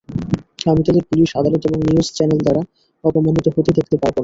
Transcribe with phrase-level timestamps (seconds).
[0.65, 2.61] আমি তাদের পুলিশ, আদালত এবং নিউজ চ্যানেল দ্বারা
[3.03, 4.19] অপমানিত হতে দেখতে পারব না।